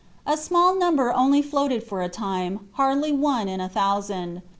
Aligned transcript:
A 0.25 0.35
small 0.35 0.73
number 0.73 1.13
only 1.13 1.43
floated 1.43 1.83
for 1.83 2.01
a 2.01 2.09
time, 2.09 2.67
hardly 2.71 3.11
one 3.11 3.47
in 3.47 3.61
a 3.61 3.69
thousand. 3.69 4.41